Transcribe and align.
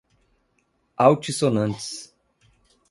altissonantes 1.07 1.87